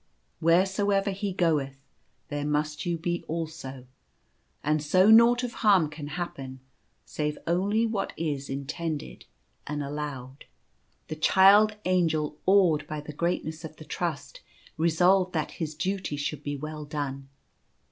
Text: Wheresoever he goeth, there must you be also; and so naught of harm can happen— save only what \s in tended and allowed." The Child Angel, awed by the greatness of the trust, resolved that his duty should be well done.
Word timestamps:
Wheresoever 0.39 1.11
he 1.11 1.31
goeth, 1.31 1.77
there 2.29 2.43
must 2.43 2.87
you 2.87 2.97
be 2.97 3.23
also; 3.27 3.85
and 4.63 4.81
so 4.81 5.11
naught 5.11 5.43
of 5.43 5.53
harm 5.61 5.91
can 5.91 6.07
happen— 6.17 6.59
save 7.05 7.37
only 7.45 7.85
what 7.85 8.11
\s 8.17 8.49
in 8.49 8.65
tended 8.65 9.25
and 9.67 9.83
allowed." 9.83 10.45
The 11.07 11.15
Child 11.17 11.75
Angel, 11.85 12.35
awed 12.47 12.87
by 12.87 12.99
the 12.99 13.13
greatness 13.13 13.63
of 13.63 13.75
the 13.75 13.85
trust, 13.85 14.41
resolved 14.75 15.33
that 15.33 15.51
his 15.61 15.75
duty 15.75 16.17
should 16.17 16.41
be 16.41 16.55
well 16.57 16.83
done. 16.83 17.29